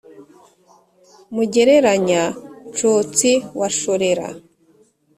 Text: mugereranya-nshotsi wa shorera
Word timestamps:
mugereranya-nshotsi 1.33 3.31
wa 3.59 3.67
shorera 3.77 4.27